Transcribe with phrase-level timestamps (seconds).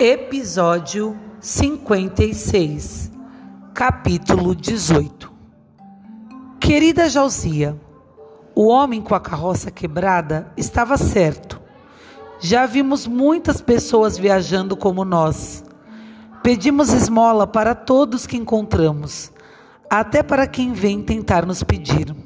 [0.00, 3.12] Episódio 56,
[3.74, 5.30] capítulo 18.
[6.58, 7.78] Querida Jalzia,
[8.54, 11.60] o homem com a carroça quebrada estava certo.
[12.40, 15.62] Já vimos muitas pessoas viajando como nós.
[16.42, 19.30] Pedimos esmola para todos que encontramos,
[19.88, 22.16] até para quem vem tentar nos pedir.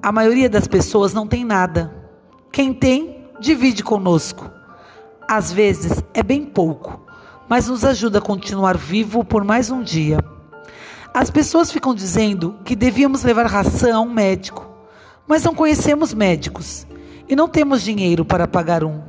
[0.00, 1.92] A maioria das pessoas não tem nada.
[2.50, 4.57] Quem tem, divide conosco.
[5.30, 7.02] Às vezes é bem pouco,
[7.46, 10.24] mas nos ajuda a continuar vivo por mais um dia.
[11.12, 14.66] As pessoas ficam dizendo que devíamos levar ração a um médico,
[15.26, 16.86] mas não conhecemos médicos
[17.28, 19.02] e não temos dinheiro para pagar um.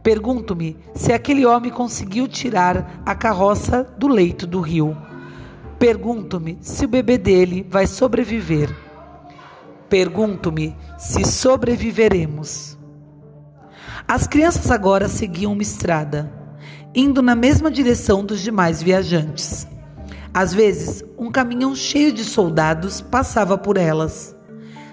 [0.00, 4.96] Pergunto-me se aquele homem conseguiu tirar a carroça do leito do rio.
[5.76, 8.72] Pergunto-me se o bebê dele vai sobreviver.
[9.88, 12.75] Pergunto-me se sobreviveremos.
[14.08, 16.32] As crianças agora seguiam uma estrada,
[16.94, 19.66] indo na mesma direção dos demais viajantes.
[20.32, 24.36] Às vezes, um caminhão cheio de soldados passava por elas.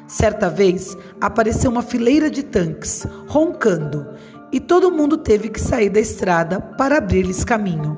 [0.08, 4.08] Certa vez, apareceu uma fileira de tanques, roncando,
[4.52, 7.96] e todo mundo teve que sair da estrada para abrir-lhes caminho.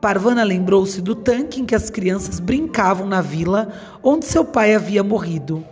[0.00, 3.68] Parvana lembrou-se do tanque em que as crianças brincavam na vila
[4.02, 5.62] onde seu pai havia morrido.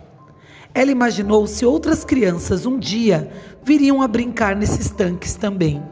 [0.73, 3.29] Ela imaginou se outras crianças um dia
[3.63, 5.83] viriam a brincar nesses tanques também.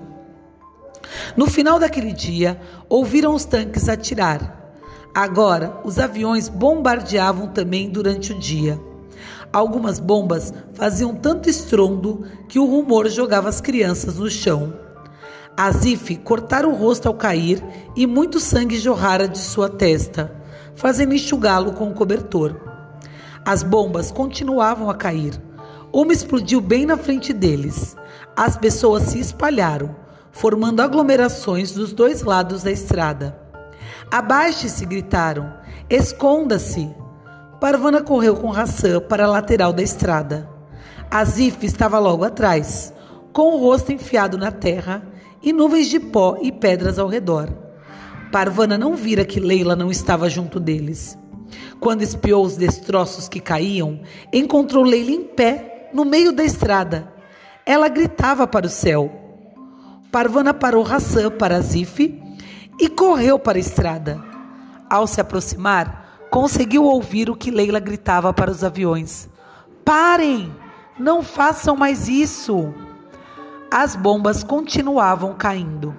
[1.36, 4.74] No final daquele dia, ouviram os tanques atirar.
[5.14, 8.80] Agora, os aviões bombardeavam também durante o dia.
[9.52, 14.74] Algumas bombas faziam tanto estrondo que o rumor jogava as crianças no chão.
[15.58, 17.62] Azif cortara o rosto ao cair
[17.96, 20.32] e muito sangue jorrara de sua testa,
[20.76, 22.69] fazendo enxugá-lo com o cobertor.
[23.46, 25.34] As bombas continuavam a cair.
[25.92, 27.96] Uma explodiu bem na frente deles.
[28.36, 29.96] As pessoas se espalharam,
[30.32, 33.40] formando aglomerações dos dois lados da estrada.
[34.12, 35.54] Abaixe-se, gritaram.
[35.90, 36.90] Esconda-se.
[37.60, 40.50] Parvana correu com Hassan para a lateral da estrada.
[41.12, 42.94] Azif estava logo atrás,
[43.34, 45.04] com o rosto enfiado na terra
[45.42, 47.50] e nuvens de pó e pedras ao redor.
[48.32, 51.18] Parvana não vira que Leila não estava junto deles.
[51.80, 54.02] Quando espiou os destroços que caíam,
[54.32, 57.12] encontrou Leila em pé, no meio da estrada.
[57.66, 59.12] Ela gritava para o céu.
[60.12, 62.22] Parvana parou Hassan para Azif
[62.80, 64.24] e correu para a estrada.
[64.90, 69.30] Ao se aproximar, conseguiu ouvir o que Leila gritava para os aviões:
[69.86, 70.52] Parem!
[70.98, 72.74] Não façam mais isso!
[73.72, 75.96] As bombas continuavam caindo.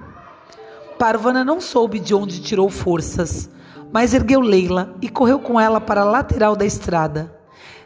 [0.99, 3.49] Parvana não soube de onde tirou forças
[3.93, 7.35] mas ergueu Leila e correu com ela para a lateral da estrada.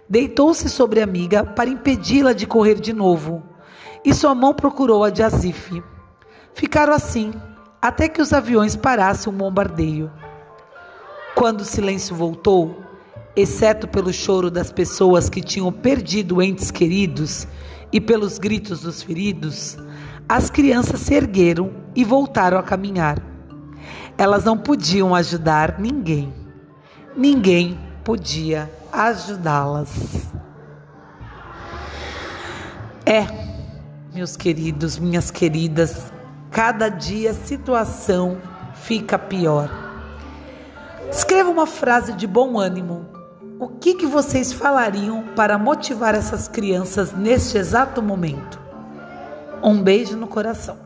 [0.08, 3.42] Deitou-se sobre a amiga para impedi-la de correr de novo,
[4.04, 5.82] e sua mão procurou a de Azif.
[6.52, 7.32] Ficaram assim,
[7.80, 10.10] até que os aviões parassem o bombardeio.
[11.34, 12.82] Quando o silêncio voltou,
[13.34, 17.48] exceto pelo choro das pessoas que tinham perdido entes queridos
[17.90, 19.76] e pelos gritos dos feridos,
[20.28, 23.33] as crianças se ergueram e voltaram a caminhar.
[24.16, 26.32] Elas não podiam ajudar ninguém.
[27.16, 30.32] Ninguém podia ajudá-las.
[33.06, 33.26] É,
[34.14, 36.12] meus queridos, minhas queridas,
[36.50, 38.38] cada dia a situação
[38.74, 39.68] fica pior.
[41.10, 43.06] Escreva uma frase de bom ânimo.
[43.58, 48.60] O que, que vocês falariam para motivar essas crianças neste exato momento?
[49.62, 50.76] Um beijo no coração.